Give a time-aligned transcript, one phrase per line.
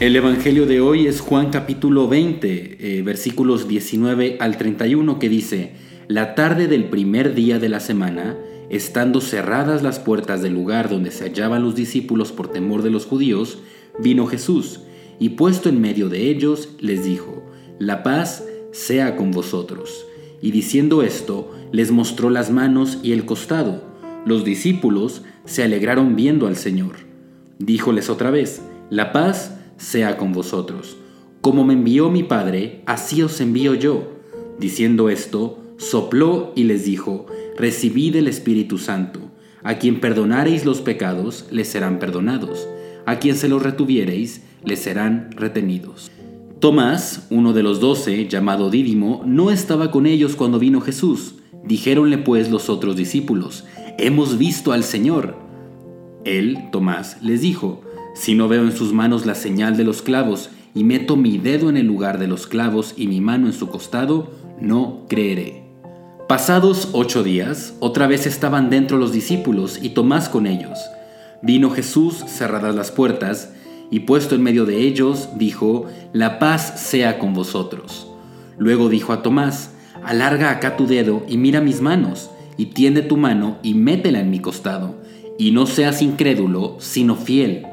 [0.00, 5.72] El Evangelio de hoy es Juan capítulo 20, eh, versículos 19 al 31, que dice,
[6.06, 8.36] La tarde del primer día de la semana,
[8.70, 13.06] estando cerradas las puertas del lugar donde se hallaban los discípulos por temor de los
[13.06, 13.58] judíos,
[13.98, 14.82] vino Jesús,
[15.18, 17.42] y puesto en medio de ellos, les dijo,
[17.80, 20.06] La paz sea con vosotros.
[20.40, 23.82] Y diciendo esto, les mostró las manos y el costado.
[24.24, 26.98] Los discípulos se alegraron viendo al Señor.
[27.58, 30.98] Díjoles otra vez, La paz sea con vosotros.
[31.40, 34.12] Como me envió mi Padre, así os envío yo.
[34.58, 39.20] Diciendo esto, sopló y les dijo, Recibid el Espíritu Santo.
[39.62, 42.68] A quien perdonareis los pecados, les serán perdonados.
[43.06, 46.10] A quien se los retuviereis, les serán retenidos.
[46.60, 51.36] Tomás, uno de los doce, llamado Dídimo, no estaba con ellos cuando vino Jesús.
[51.64, 53.64] Dijéronle pues los otros discípulos,
[53.98, 55.36] Hemos visto al Señor.
[56.24, 57.80] Él, Tomás, les dijo,
[58.18, 61.70] Si no veo en sus manos la señal de los clavos, y meto mi dedo
[61.70, 65.62] en el lugar de los clavos y mi mano en su costado, no creeré.
[66.28, 70.80] Pasados ocho días, otra vez estaban dentro los discípulos y Tomás con ellos.
[71.42, 73.52] Vino Jesús cerradas las puertas,
[73.88, 78.08] y puesto en medio de ellos, dijo, La paz sea con vosotros.
[78.58, 83.16] Luego dijo a Tomás, Alarga acá tu dedo y mira mis manos, y tiende tu
[83.16, 84.96] mano y métela en mi costado,
[85.38, 87.67] y no seas incrédulo, sino fiel.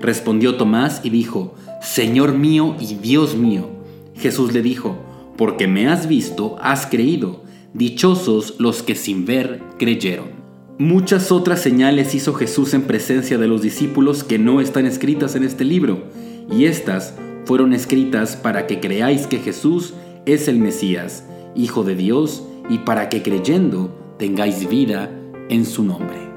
[0.00, 3.68] Respondió Tomás y dijo, Señor mío y Dios mío.
[4.14, 4.96] Jesús le dijo,
[5.36, 7.42] Porque me has visto, has creído.
[7.74, 10.38] Dichosos los que sin ver creyeron.
[10.78, 15.42] Muchas otras señales hizo Jesús en presencia de los discípulos que no están escritas en
[15.42, 16.04] este libro,
[16.52, 17.14] y estas
[17.46, 19.94] fueron escritas para que creáis que Jesús
[20.24, 21.24] es el Mesías,
[21.56, 25.10] Hijo de Dios, y para que creyendo tengáis vida
[25.48, 26.27] en su nombre.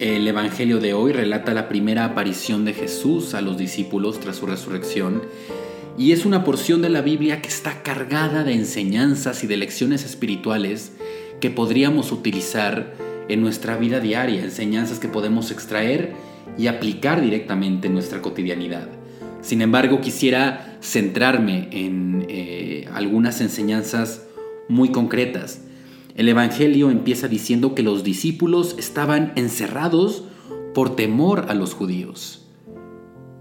[0.00, 4.46] El Evangelio de hoy relata la primera aparición de Jesús a los discípulos tras su
[4.46, 5.20] resurrección
[5.98, 10.06] y es una porción de la Biblia que está cargada de enseñanzas y de lecciones
[10.06, 10.92] espirituales
[11.42, 12.94] que podríamos utilizar
[13.28, 16.14] en nuestra vida diaria, enseñanzas que podemos extraer
[16.56, 18.88] y aplicar directamente en nuestra cotidianidad.
[19.42, 24.22] Sin embargo, quisiera centrarme en eh, algunas enseñanzas
[24.66, 25.60] muy concretas.
[26.20, 30.22] El Evangelio empieza diciendo que los discípulos estaban encerrados
[30.74, 32.46] por temor a los judíos.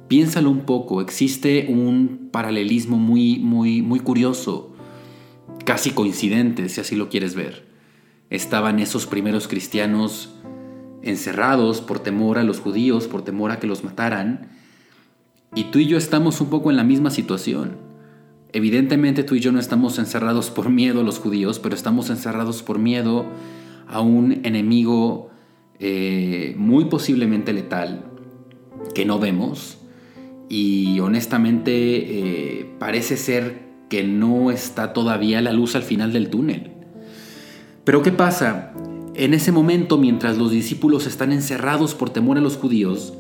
[0.08, 4.72] Piénsalo un poco, existe un paralelismo muy, muy, muy curioso,
[5.66, 7.66] casi coincidente, si así lo quieres ver.
[8.30, 10.34] Estaban esos primeros cristianos
[11.02, 14.52] encerrados por temor a los judíos, por temor a que los mataran,
[15.54, 17.89] y tú y yo estamos un poco en la misma situación.
[18.52, 22.64] Evidentemente tú y yo no estamos encerrados por miedo a los judíos, pero estamos encerrados
[22.64, 23.26] por miedo
[23.88, 25.30] a un enemigo
[25.80, 28.06] eh, muy posiblemente letal
[28.96, 29.78] que no vemos
[30.50, 36.72] y honestamente eh, parece ser que no está todavía la luz al final del túnel.
[37.84, 38.74] Pero ¿qué pasa?
[39.14, 43.14] En ese momento, mientras los discípulos están encerrados por temor a los judíos,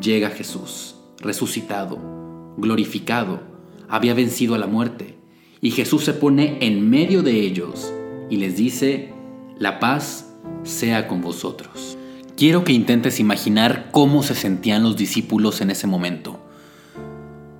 [0.00, 3.55] llega Jesús, resucitado, glorificado,
[3.88, 5.16] había vencido a la muerte,
[5.60, 7.92] y Jesús se pone en medio de ellos
[8.30, 9.12] y les dice,
[9.58, 11.96] la paz sea con vosotros.
[12.36, 16.38] Quiero que intentes imaginar cómo se sentían los discípulos en ese momento.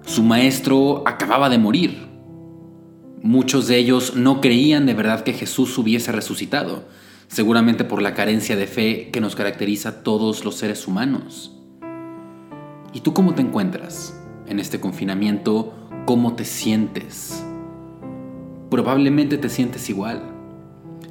[0.05, 2.07] Su maestro acababa de morir.
[3.23, 6.85] Muchos de ellos no creían de verdad que Jesús hubiese resucitado,
[7.29, 11.53] seguramente por la carencia de fe que nos caracteriza a todos los seres humanos.
[12.93, 15.86] ¿Y tú cómo te encuentras en este confinamiento?
[16.07, 17.45] ¿Cómo te sientes?
[18.71, 20.23] Probablemente te sientes igual.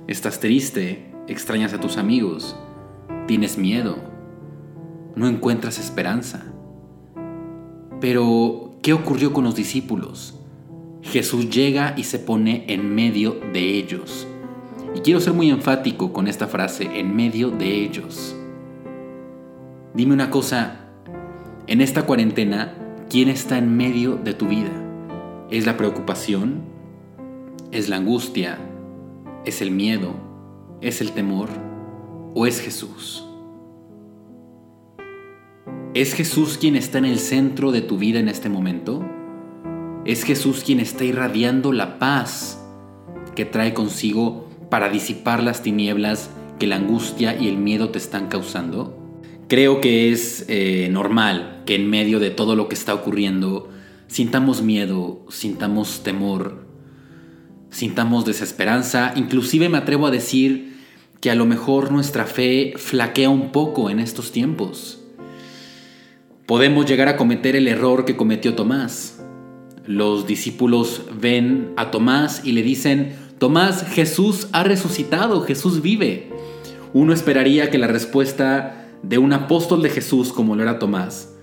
[0.08, 2.56] Estás triste, extrañas a tus amigos,
[3.28, 3.98] tienes miedo,
[5.16, 6.46] no encuentras esperanza.
[8.02, 10.40] Pero ¿Qué ocurrió con los discípulos?
[11.02, 14.28] Jesús llega y se pone en medio de ellos.
[14.94, 18.36] Y quiero ser muy enfático con esta frase, en medio de ellos.
[19.96, 20.82] Dime una cosa,
[21.66, 22.76] en esta cuarentena,
[23.10, 24.85] ¿quién está en medio de tu vida?
[25.52, 26.64] ¿Es la preocupación?
[27.72, 28.58] ¿Es la angustia?
[29.46, 30.16] ¿Es el miedo?
[30.82, 31.50] ¿Es el temor?
[32.34, 33.24] ¿O es Jesús?
[35.94, 39.06] ¿Es Jesús quien está en el centro de tu vida en este momento?
[40.04, 42.60] ¿Es Jesús quien está irradiando la paz
[43.36, 48.30] que trae consigo para disipar las tinieblas que la angustia y el miedo te están
[48.30, 48.98] causando?
[49.48, 53.70] Creo que es eh, normal que en medio de todo lo que está ocurriendo
[54.08, 56.66] sintamos miedo, sintamos temor,
[57.70, 60.76] sintamos desesperanza, inclusive me atrevo a decir
[61.22, 65.02] que a lo mejor nuestra fe flaquea un poco en estos tiempos.
[66.46, 69.24] Podemos llegar a cometer el error que cometió Tomás.
[69.86, 76.30] Los discípulos ven a Tomás y le dicen, Tomás, Jesús ha resucitado, Jesús vive.
[76.94, 81.35] Uno esperaría que la respuesta de un apóstol de Jesús como lo era Tomás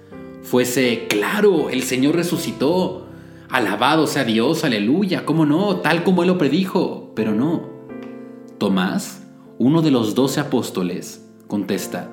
[0.43, 3.06] fuese, claro, el Señor resucitó,
[3.49, 7.71] alabado sea Dios, aleluya, cómo no, tal como Él lo predijo, pero no.
[8.59, 9.27] Tomás,
[9.59, 12.12] uno de los doce apóstoles, contesta,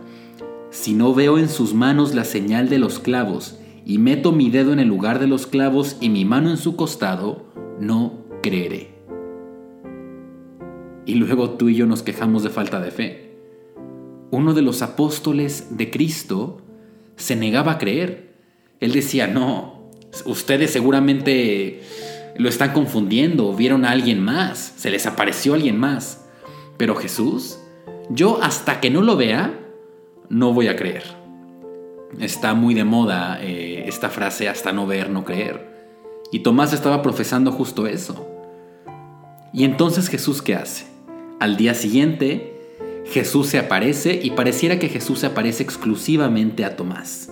[0.70, 4.72] si no veo en sus manos la señal de los clavos, y meto mi dedo
[4.74, 7.46] en el lugar de los clavos y mi mano en su costado,
[7.80, 9.00] no creeré
[11.10, 13.36] y luego tú y yo nos quejamos de falta de fe.
[14.30, 16.62] Uno de los apóstoles de Cristo
[17.20, 18.34] se negaba a creer.
[18.80, 19.92] Él decía, no,
[20.26, 21.82] ustedes seguramente
[22.38, 26.26] lo están confundiendo, vieron a alguien más, se les apareció alguien más.
[26.78, 27.60] Pero Jesús,
[28.10, 29.60] yo hasta que no lo vea,
[30.30, 31.04] no voy a creer.
[32.20, 35.70] Está muy de moda eh, esta frase hasta no ver, no creer.
[36.32, 38.28] Y Tomás estaba profesando justo eso.
[39.52, 40.86] Y entonces Jesús, ¿qué hace?
[41.40, 42.59] Al día siguiente,
[43.12, 47.32] Jesús se aparece y pareciera que Jesús se aparece exclusivamente a Tomás.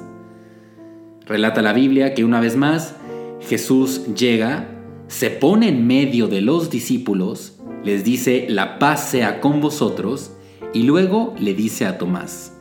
[1.26, 2.96] Relata la Biblia que una vez más
[3.42, 4.70] Jesús llega,
[5.08, 10.32] se pone en medio de los discípulos, les dice, la paz sea con vosotros,
[10.74, 12.54] y luego le dice a Tomás,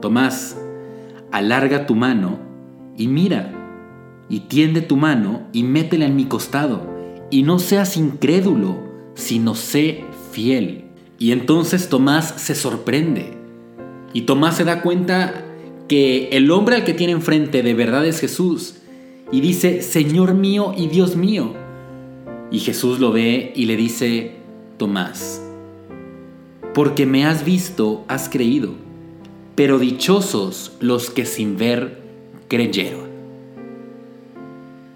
[0.00, 0.56] Tomás,
[1.32, 2.38] alarga tu mano
[2.96, 3.52] y mira,
[4.28, 6.86] y tiende tu mano y métela en mi costado,
[7.30, 8.78] y no seas incrédulo,
[9.14, 10.89] sino sé fiel.
[11.20, 13.34] Y entonces Tomás se sorprende.
[14.14, 15.44] Y Tomás se da cuenta
[15.86, 18.76] que el hombre al que tiene enfrente de verdad es Jesús.
[19.30, 21.52] Y dice, Señor mío y Dios mío.
[22.50, 24.36] Y Jesús lo ve y le dice,
[24.78, 25.42] Tomás,
[26.72, 28.72] porque me has visto, has creído.
[29.54, 32.00] Pero dichosos los que sin ver
[32.48, 33.10] creyeron.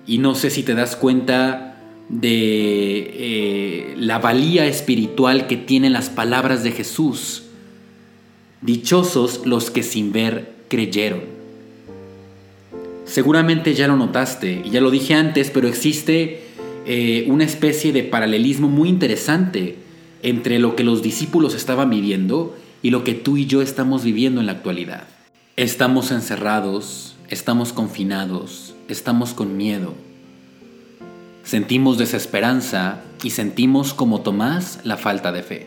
[0.06, 1.73] Y no sé si te das cuenta
[2.08, 7.44] de eh, la valía espiritual que tienen las palabras de Jesús.
[8.60, 11.20] Dichosos los que sin ver creyeron.
[13.04, 16.42] Seguramente ya lo notaste, y ya lo dije antes, pero existe
[16.86, 19.76] eh, una especie de paralelismo muy interesante
[20.22, 24.40] entre lo que los discípulos estaban viviendo y lo que tú y yo estamos viviendo
[24.40, 25.04] en la actualidad.
[25.56, 29.94] Estamos encerrados, estamos confinados, estamos con miedo
[31.44, 35.66] Sentimos desesperanza y sentimos como Tomás la falta de fe,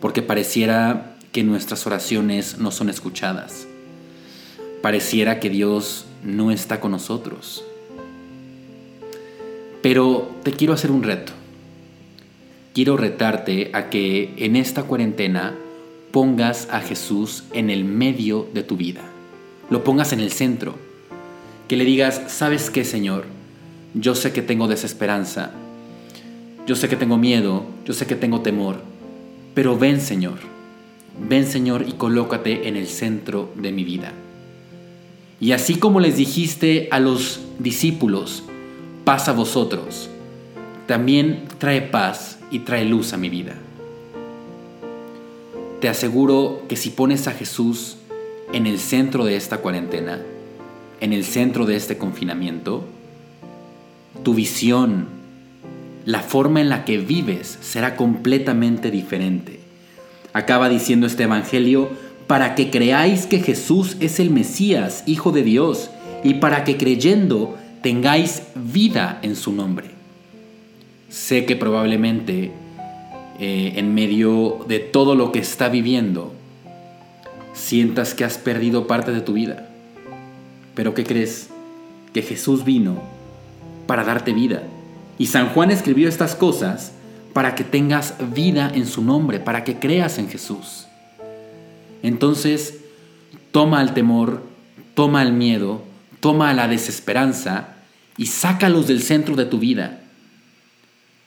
[0.00, 3.68] porque pareciera que nuestras oraciones no son escuchadas.
[4.82, 7.64] Pareciera que Dios no está con nosotros.
[9.82, 11.32] Pero te quiero hacer un reto.
[12.74, 15.54] Quiero retarte a que en esta cuarentena
[16.10, 19.02] pongas a Jesús en el medio de tu vida.
[19.70, 20.74] Lo pongas en el centro.
[21.68, 23.41] Que le digas, ¿sabes qué, Señor?
[23.94, 25.50] Yo sé que tengo desesperanza,
[26.66, 28.76] yo sé que tengo miedo, yo sé que tengo temor,
[29.54, 30.38] pero ven Señor,
[31.28, 34.12] ven Señor y colócate en el centro de mi vida.
[35.40, 38.44] Y así como les dijiste a los discípulos,
[39.04, 40.08] paz a vosotros,
[40.86, 43.54] también trae paz y trae luz a mi vida.
[45.80, 47.96] Te aseguro que si pones a Jesús
[48.52, 50.22] en el centro de esta cuarentena,
[51.00, 52.84] en el centro de este confinamiento,
[54.22, 55.06] tu visión,
[56.04, 59.60] la forma en la que vives será completamente diferente.
[60.32, 61.90] Acaba diciendo este Evangelio,
[62.26, 65.90] para que creáis que Jesús es el Mesías, Hijo de Dios,
[66.24, 69.90] y para que creyendo tengáis vida en su nombre.
[71.10, 72.52] Sé que probablemente
[73.38, 76.32] eh, en medio de todo lo que está viviendo,
[77.52, 79.68] sientas que has perdido parte de tu vida.
[80.74, 81.48] Pero ¿qué crees?
[82.14, 83.11] Que Jesús vino
[83.92, 84.62] para darte vida.
[85.18, 86.92] Y San Juan escribió estas cosas
[87.34, 90.86] para que tengas vida en su nombre, para que creas en Jesús.
[92.02, 92.80] Entonces,
[93.50, 94.44] toma el temor,
[94.94, 95.82] toma el miedo,
[96.20, 97.74] toma la desesperanza
[98.16, 100.00] y sácalos del centro de tu vida.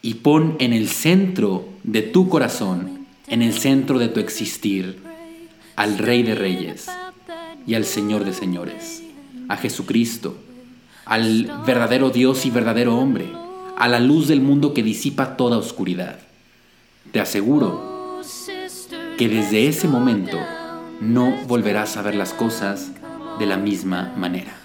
[0.01, 5.03] Y pon en el centro de tu corazón, en el centro de tu existir,
[5.75, 6.88] al Rey de Reyes
[7.67, 9.03] y al Señor de Señores,
[9.50, 10.36] a Jesucristo
[11.05, 13.31] al verdadero Dios y verdadero hombre,
[13.77, 16.19] a la luz del mundo que disipa toda oscuridad.
[17.12, 18.21] Te aseguro
[19.17, 20.38] que desde ese momento
[21.00, 22.91] no volverás a ver las cosas
[23.39, 24.55] de la misma manera.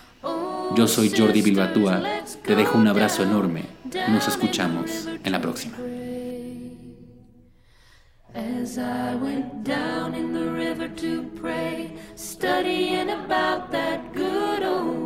[0.77, 2.03] Yo soy Jordi Bilbatúa,
[2.45, 5.77] te dejo un abrazo enorme y nos escuchamos en la próxima.
[8.33, 15.00] As I went down in the river to pray, studying about that good old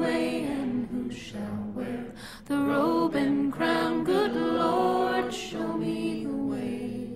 [2.47, 4.05] the robe and crown?
[4.05, 7.09] Good Lord, show me the way.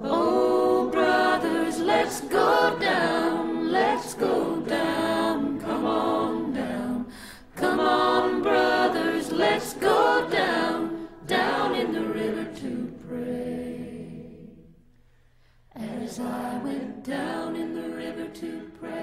[0.00, 7.06] Oh, brothers, let's go down, let's go down, come on down,
[7.54, 14.26] come on, brothers, let's go down, down in the river to pray.
[15.76, 18.93] As I went down in the river to pray,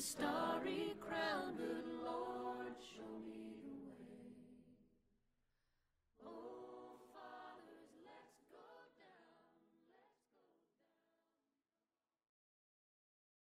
[0.00, 1.52] the starry crown